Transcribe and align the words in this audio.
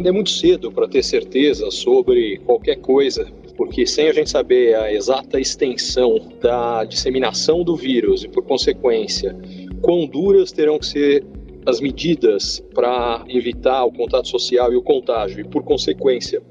ainda 0.00 0.08
é 0.08 0.12
muito 0.12 0.30
cedo 0.30 0.72
para 0.72 0.88
ter 0.88 1.02
certeza 1.02 1.70
sobre 1.70 2.38
qualquer 2.38 2.76
coisa, 2.76 3.30
porque 3.54 3.86
sem 3.86 4.08
a 4.08 4.12
gente 4.12 4.30
saber 4.30 4.74
a 4.74 4.92
exata 4.92 5.38
extensão 5.38 6.18
da 6.40 6.84
disseminação 6.84 7.62
do 7.62 7.76
vírus 7.76 8.24
e, 8.24 8.28
por 8.28 8.42
consequência, 8.42 9.36
quão 9.82 10.06
duras 10.06 10.50
terão 10.50 10.78
que 10.78 10.86
ser 10.86 11.24
as 11.66 11.80
medidas 11.80 12.64
para 12.74 13.22
evitar 13.28 13.84
o 13.84 13.92
contato 13.92 14.28
social 14.28 14.72
e 14.72 14.76
o 14.76 14.82
contágio, 14.82 15.40
e, 15.40 15.44
por 15.44 15.62
consequência, 15.62 16.42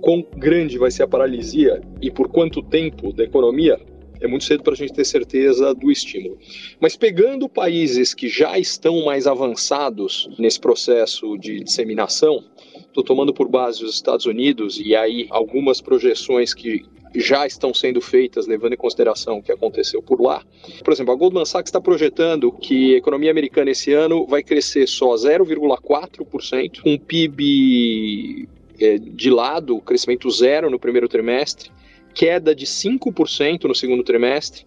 quão 0.00 0.26
grande 0.36 0.76
vai 0.76 0.90
ser 0.90 1.04
a 1.04 1.08
paralisia 1.08 1.80
e 2.02 2.10
por 2.10 2.28
quanto 2.28 2.60
tempo 2.60 3.12
da 3.12 3.22
economia, 3.22 3.78
é 4.20 4.26
muito 4.26 4.44
cedo 4.44 4.64
para 4.64 4.72
a 4.72 4.76
gente 4.76 4.92
ter 4.92 5.04
certeza 5.04 5.72
do 5.72 5.92
estímulo. 5.92 6.36
Mas 6.80 6.96
pegando 6.96 7.48
países 7.48 8.12
que 8.14 8.28
já 8.28 8.58
estão 8.58 9.04
mais 9.04 9.28
avançados 9.28 10.28
nesse 10.36 10.58
processo 10.58 11.38
de 11.38 11.62
disseminação, 11.62 12.42
estou 12.88 13.04
tomando 13.04 13.32
por 13.32 13.48
base 13.48 13.84
os 13.84 13.94
Estados 13.94 14.26
Unidos 14.26 14.80
e 14.80 14.96
aí 14.96 15.26
algumas 15.30 15.80
projeções 15.80 16.52
que 16.52 16.84
já 17.14 17.46
estão 17.46 17.72
sendo 17.72 18.00
feitas, 18.00 18.46
levando 18.46 18.74
em 18.74 18.76
consideração 18.76 19.38
o 19.38 19.42
que 19.42 19.50
aconteceu 19.50 20.02
por 20.02 20.20
lá. 20.20 20.44
Por 20.84 20.92
exemplo, 20.92 21.12
a 21.12 21.16
Goldman 21.16 21.46
Sachs 21.46 21.68
está 21.68 21.80
projetando 21.80 22.52
que 22.52 22.94
a 22.94 22.98
economia 22.98 23.30
americana 23.30 23.70
esse 23.70 23.92
ano 23.92 24.26
vai 24.26 24.42
crescer 24.42 24.86
só 24.86 25.14
0,4%, 25.14 26.82
com 26.82 26.92
um 26.92 26.98
PIB 26.98 28.46
de 29.00 29.30
lado, 29.30 29.80
crescimento 29.80 30.30
zero 30.30 30.70
no 30.70 30.78
primeiro 30.78 31.08
trimestre, 31.08 31.70
queda 32.14 32.54
de 32.54 32.66
5% 32.66 33.64
no 33.64 33.74
segundo 33.74 34.02
trimestre, 34.02 34.64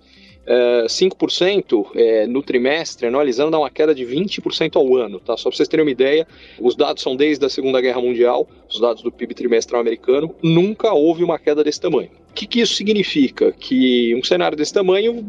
uh, 0.48 0.86
5% 0.86 1.88
é, 1.96 2.28
no 2.28 2.42
trimestre, 2.42 3.08
analisando, 3.08 3.52
dá 3.52 3.60
uma 3.60 3.70
queda 3.70 3.94
de 3.94 4.06
20% 4.06 4.76
ao 4.76 4.96
ano. 4.96 5.20
Tá? 5.20 5.38
Só 5.38 5.50
para 5.50 5.58
vocês 5.58 5.68
terem 5.68 5.86
uma 5.86 5.92
ideia, 5.92 6.28
os 6.60 6.76
dados 6.76 7.04
são 7.04 7.16
desde 7.16 7.46
a 7.46 7.50
Segunda 7.50 7.82
Guerra 7.82 8.02
Mundial, 8.02 8.48
os 8.70 8.80
dados 8.80 9.04
do 9.04 9.12
PIB 9.12 9.34
trimestral 9.34 9.82
americano, 9.82 10.34
nunca 10.42 10.94
houve 10.94 11.24
uma 11.24 11.38
queda 11.40 11.64
desse 11.64 11.80
tamanho. 11.80 12.21
O 12.32 12.34
que, 12.34 12.48
que, 12.48 12.62
isso 12.62 12.76
significa? 12.76 13.52
Que 13.52 14.16
um 14.16 14.24
cenário 14.24 14.58
desse 14.58 14.74
tamanho, 14.74 15.24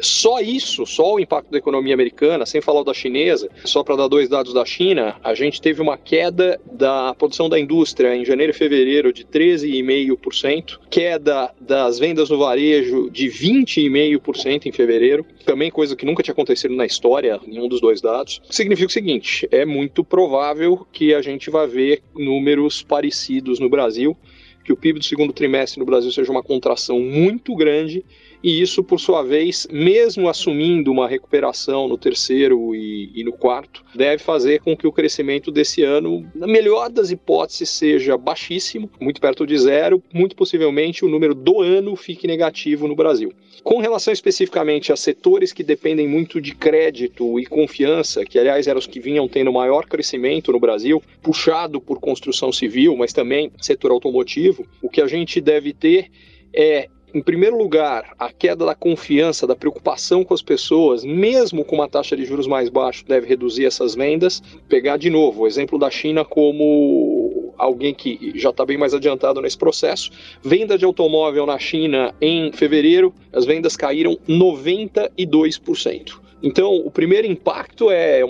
só 0.00 0.40
isso, 0.40 0.84
só 0.84 1.14
o 1.14 1.20
impacto 1.20 1.50
da 1.52 1.58
economia 1.58 1.94
americana, 1.94 2.44
sem 2.44 2.60
falar 2.60 2.82
da 2.82 2.92
chinesa, 2.92 3.48
só 3.64 3.84
para 3.84 3.94
dar 3.94 4.08
dois 4.08 4.28
dados 4.28 4.52
da 4.52 4.64
China, 4.64 5.16
a 5.22 5.34
gente 5.34 5.62
teve 5.62 5.80
uma 5.80 5.96
queda 5.96 6.60
da 6.70 7.14
produção 7.14 7.48
da 7.48 7.58
indústria 7.58 8.16
em 8.16 8.24
janeiro 8.24 8.50
e 8.50 8.54
fevereiro 8.54 9.12
de 9.12 9.24
13,5%, 9.24 10.80
queda 10.90 11.54
das 11.60 12.00
vendas 12.00 12.28
no 12.28 12.38
varejo 12.38 13.08
de 13.08 13.28
20,5% 13.28 14.66
em 14.66 14.72
fevereiro, 14.72 15.24
também 15.46 15.70
coisa 15.70 15.94
que 15.94 16.04
nunca 16.04 16.24
tinha 16.24 16.32
acontecido 16.32 16.74
na 16.74 16.84
história, 16.84 17.40
nenhum 17.46 17.68
dos 17.68 17.80
dois 17.80 18.00
dados. 18.00 18.42
Significa 18.50 18.88
o 18.88 18.92
seguinte: 18.92 19.48
é 19.52 19.64
muito 19.64 20.02
provável 20.02 20.84
que 20.92 21.14
a 21.14 21.22
gente 21.22 21.50
vá 21.50 21.66
ver 21.66 22.02
números 22.14 22.82
parecidos 22.82 23.60
no 23.60 23.68
Brasil 23.68 24.16
que 24.64 24.72
o 24.72 24.76
PIB 24.76 24.98
do 24.98 25.04
segundo 25.04 25.32
trimestre 25.32 25.80
no 25.80 25.86
Brasil 25.86 26.10
seja 26.10 26.30
uma 26.30 26.42
contração 26.42 27.00
muito 27.00 27.54
grande 27.54 28.04
e 28.42 28.60
isso, 28.60 28.82
por 28.82 28.98
sua 28.98 29.22
vez, 29.22 29.68
mesmo 29.70 30.28
assumindo 30.28 30.90
uma 30.90 31.06
recuperação 31.06 31.86
no 31.86 31.96
terceiro 31.96 32.74
e, 32.74 33.12
e, 33.14 33.22
no 33.22 33.32
quarto, 33.32 33.84
deve 33.94 34.20
fazer 34.20 34.60
com 34.60 34.76
que 34.76 34.86
o 34.86 34.90
crescimento 34.90 35.52
desse 35.52 35.84
ano, 35.84 36.28
na 36.34 36.48
melhor 36.48 36.90
das 36.90 37.12
hipóteses, 37.12 37.68
seja 37.68 38.18
baixíssimo, 38.18 38.90
muito 39.00 39.20
perto 39.20 39.46
de 39.46 39.56
zero, 39.56 40.02
muito 40.12 40.34
possivelmente 40.34 41.04
o 41.04 41.08
número 41.08 41.36
do 41.36 41.62
ano 41.62 41.94
fique 41.94 42.26
negativo 42.26 42.88
no 42.88 42.96
Brasil. 42.96 43.32
Com 43.62 43.78
relação 43.78 44.12
especificamente 44.12 44.92
a 44.92 44.96
setores 44.96 45.52
que 45.52 45.62
dependem 45.62 46.08
muito 46.08 46.40
de 46.40 46.52
crédito 46.52 47.38
e 47.38 47.46
confiança, 47.46 48.24
que 48.24 48.36
aliás 48.36 48.66
eram 48.66 48.80
os 48.80 48.88
que 48.88 48.98
vinham 48.98 49.28
tendo 49.28 49.52
maior 49.52 49.86
crescimento 49.86 50.50
no 50.50 50.58
Brasil, 50.58 51.00
puxado 51.22 51.80
por 51.80 52.00
construção 52.00 52.50
civil, 52.50 52.96
mas 52.96 53.12
também 53.12 53.52
setor 53.60 53.92
automotivo, 53.92 54.51
o 54.80 54.88
que 54.88 55.00
a 55.00 55.06
gente 55.06 55.40
deve 55.40 55.72
ter 55.72 56.10
é 56.54 56.88
em 57.14 57.20
primeiro 57.20 57.58
lugar, 57.58 58.14
a 58.18 58.32
queda 58.32 58.64
da 58.64 58.74
confiança, 58.74 59.46
da 59.46 59.54
preocupação 59.54 60.24
com 60.24 60.32
as 60.32 60.40
pessoas, 60.40 61.04
mesmo 61.04 61.62
com 61.62 61.74
uma 61.76 61.86
taxa 61.86 62.16
de 62.16 62.24
juros 62.24 62.46
mais 62.46 62.70
baixa, 62.70 63.04
deve 63.06 63.26
reduzir 63.26 63.66
essas 63.66 63.94
vendas. 63.94 64.42
Pegar 64.66 64.96
de 64.96 65.10
novo 65.10 65.42
o 65.42 65.46
exemplo 65.46 65.78
da 65.78 65.90
China 65.90 66.24
como 66.24 67.52
alguém 67.58 67.92
que 67.92 68.32
já 68.34 68.48
está 68.48 68.64
bem 68.64 68.78
mais 68.78 68.94
adiantado 68.94 69.42
nesse 69.42 69.58
processo. 69.58 70.10
Venda 70.42 70.78
de 70.78 70.86
automóvel 70.86 71.44
na 71.44 71.58
China 71.58 72.14
em 72.18 72.50
fevereiro, 72.50 73.12
as 73.30 73.44
vendas 73.44 73.76
caíram 73.76 74.16
92%. 74.26 76.18
Então, 76.42 76.74
o 76.74 76.90
primeiro 76.90 77.26
impacto 77.26 77.90
é 77.90 78.24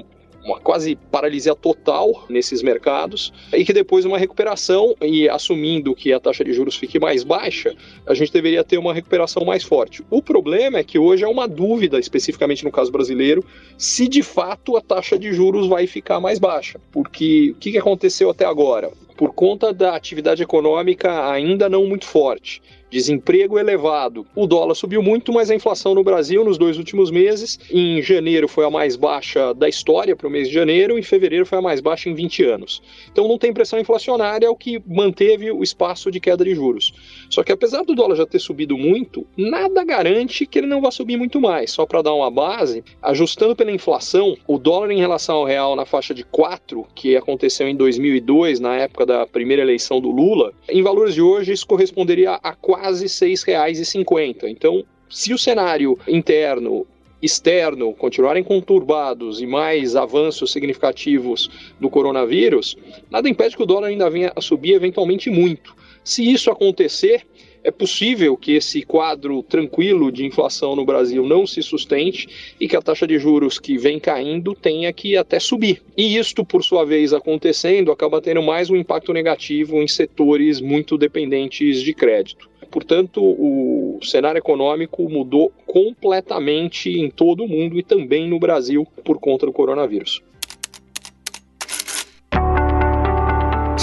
uma 0.44 0.58
quase 0.60 0.96
paralisia 1.10 1.54
total 1.54 2.24
nesses 2.28 2.62
mercados 2.62 3.32
e 3.52 3.64
que 3.64 3.72
depois 3.72 4.04
uma 4.04 4.18
recuperação 4.18 4.94
e 5.00 5.28
assumindo 5.28 5.94
que 5.94 6.12
a 6.12 6.20
taxa 6.20 6.44
de 6.44 6.52
juros 6.52 6.76
fique 6.76 6.98
mais 6.98 7.22
baixa, 7.22 7.74
a 8.06 8.14
gente 8.14 8.32
deveria 8.32 8.64
ter 8.64 8.78
uma 8.78 8.92
recuperação 8.92 9.44
mais 9.44 9.62
forte. 9.62 10.04
O 10.10 10.22
problema 10.22 10.78
é 10.78 10.84
que 10.84 10.98
hoje 10.98 11.24
é 11.24 11.28
uma 11.28 11.46
dúvida, 11.46 11.98
especificamente 11.98 12.64
no 12.64 12.72
caso 12.72 12.90
brasileiro, 12.90 13.44
se 13.78 14.08
de 14.08 14.22
fato 14.22 14.76
a 14.76 14.80
taxa 14.80 15.18
de 15.18 15.32
juros 15.32 15.66
vai 15.68 15.86
ficar 15.86 16.20
mais 16.20 16.38
baixa, 16.38 16.80
porque 16.90 17.52
o 17.52 17.54
que 17.54 17.78
aconteceu 17.78 18.30
até 18.30 18.44
agora? 18.44 18.90
Por 19.22 19.32
conta 19.32 19.72
da 19.72 19.94
atividade 19.94 20.42
econômica 20.42 21.30
ainda 21.30 21.68
não 21.68 21.86
muito 21.86 22.04
forte 22.04 22.60
desemprego 22.92 23.58
elevado. 23.58 24.26
O 24.36 24.46
dólar 24.46 24.74
subiu 24.74 25.02
muito, 25.02 25.32
mas 25.32 25.50
a 25.50 25.54
inflação 25.54 25.94
no 25.94 26.04
Brasil 26.04 26.44
nos 26.44 26.58
dois 26.58 26.76
últimos 26.76 27.10
meses, 27.10 27.58
em 27.70 28.02
janeiro 28.02 28.46
foi 28.46 28.66
a 28.66 28.70
mais 28.70 28.96
baixa 28.96 29.54
da 29.54 29.66
história 29.66 30.14
para 30.14 30.28
o 30.28 30.30
mês 30.30 30.46
de 30.46 30.54
janeiro, 30.54 30.98
em 30.98 31.02
fevereiro 31.02 31.46
foi 31.46 31.56
a 31.56 31.62
mais 31.62 31.80
baixa 31.80 32.10
em 32.10 32.14
20 32.14 32.44
anos. 32.44 32.82
Então 33.10 33.26
não 33.26 33.38
tem 33.38 33.50
pressão 33.50 33.78
inflacionária, 33.78 34.50
o 34.50 34.56
que 34.56 34.78
manteve 34.86 35.50
o 35.50 35.62
espaço 35.62 36.10
de 36.10 36.20
queda 36.20 36.44
de 36.44 36.54
juros. 36.54 36.92
Só 37.30 37.42
que 37.42 37.50
apesar 37.50 37.82
do 37.82 37.94
dólar 37.94 38.16
já 38.16 38.26
ter 38.26 38.38
subido 38.38 38.76
muito, 38.76 39.26
nada 39.38 39.82
garante 39.84 40.44
que 40.44 40.58
ele 40.58 40.66
não 40.66 40.82
vá 40.82 40.90
subir 40.90 41.16
muito 41.16 41.40
mais. 41.40 41.70
Só 41.70 41.86
para 41.86 42.02
dar 42.02 42.12
uma 42.12 42.30
base, 42.30 42.84
ajustando 43.00 43.56
pela 43.56 43.72
inflação, 43.72 44.36
o 44.46 44.58
dólar 44.58 44.90
em 44.90 44.98
relação 44.98 45.36
ao 45.36 45.44
real 45.46 45.74
na 45.74 45.86
faixa 45.86 46.12
de 46.12 46.24
4, 46.24 46.86
que 46.94 47.16
aconteceu 47.16 47.66
em 47.66 47.74
2002, 47.74 48.60
na 48.60 48.76
época 48.76 49.06
da 49.06 49.11
primeira 49.32 49.62
eleição 49.62 50.00
do 50.00 50.10
Lula, 50.10 50.52
em 50.68 50.82
valores 50.82 51.14
de 51.14 51.22
hoje 51.22 51.52
isso 51.52 51.66
corresponderia 51.66 52.32
a 52.42 52.54
4 52.54 52.82
quase 52.82 53.04
R$ 53.04 53.32
6,50. 53.32 54.48
Então, 54.48 54.84
se 55.08 55.32
o 55.32 55.38
cenário 55.38 55.96
interno 56.08 56.86
externo 57.22 57.92
continuarem 57.92 58.42
conturbados 58.42 59.40
e 59.40 59.46
mais 59.46 59.94
avanços 59.94 60.50
significativos 60.50 61.48
do 61.78 61.88
coronavírus, 61.88 62.76
nada 63.08 63.28
impede 63.28 63.56
que 63.56 63.62
o 63.62 63.66
dólar 63.66 63.88
ainda 63.88 64.10
venha 64.10 64.32
a 64.34 64.40
subir 64.40 64.72
eventualmente 64.72 65.30
muito. 65.30 65.76
Se 66.02 66.28
isso 66.28 66.50
acontecer, 66.50 67.24
é 67.64 67.70
possível 67.70 68.36
que 68.36 68.52
esse 68.52 68.82
quadro 68.82 69.42
tranquilo 69.42 70.10
de 70.10 70.24
inflação 70.24 70.74
no 70.74 70.84
Brasil 70.84 71.24
não 71.26 71.46
se 71.46 71.62
sustente 71.62 72.54
e 72.60 72.66
que 72.66 72.76
a 72.76 72.82
taxa 72.82 73.06
de 73.06 73.18
juros 73.18 73.58
que 73.58 73.78
vem 73.78 74.00
caindo 74.00 74.54
tenha 74.54 74.92
que 74.92 75.16
até 75.16 75.38
subir. 75.38 75.82
E 75.96 76.16
isto, 76.16 76.44
por 76.44 76.64
sua 76.64 76.84
vez, 76.84 77.12
acontecendo, 77.12 77.92
acaba 77.92 78.20
tendo 78.20 78.42
mais 78.42 78.68
um 78.70 78.76
impacto 78.76 79.12
negativo 79.12 79.80
em 79.80 79.86
setores 79.86 80.60
muito 80.60 80.98
dependentes 80.98 81.82
de 81.82 81.94
crédito. 81.94 82.50
Portanto, 82.70 83.22
o 83.22 83.98
cenário 84.02 84.38
econômico 84.38 85.08
mudou 85.08 85.52
completamente 85.66 86.90
em 86.90 87.10
todo 87.10 87.44
o 87.44 87.48
mundo 87.48 87.78
e 87.78 87.82
também 87.82 88.28
no 88.28 88.38
Brasil 88.38 88.86
por 89.04 89.18
conta 89.18 89.44
do 89.44 89.52
coronavírus. 89.52 90.22